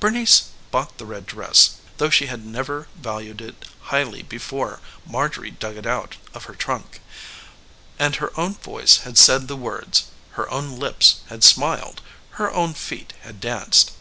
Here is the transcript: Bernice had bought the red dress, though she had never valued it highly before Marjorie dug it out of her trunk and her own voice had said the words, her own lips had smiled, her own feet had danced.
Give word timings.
Bernice 0.00 0.38
had 0.50 0.70
bought 0.70 0.98
the 0.98 1.06
red 1.06 1.24
dress, 1.24 1.76
though 1.96 2.10
she 2.10 2.26
had 2.26 2.44
never 2.44 2.88
valued 2.94 3.40
it 3.40 3.64
highly 3.88 4.22
before 4.22 4.80
Marjorie 5.06 5.52
dug 5.52 5.78
it 5.78 5.86
out 5.86 6.16
of 6.34 6.44
her 6.44 6.54
trunk 6.54 7.00
and 7.98 8.16
her 8.16 8.38
own 8.38 8.56
voice 8.56 8.98
had 8.98 9.16
said 9.16 9.48
the 9.48 9.56
words, 9.56 10.08
her 10.32 10.46
own 10.50 10.78
lips 10.78 11.22
had 11.28 11.42
smiled, 11.42 12.02
her 12.32 12.50
own 12.52 12.74
feet 12.74 13.14
had 13.22 13.40
danced. 13.40 13.92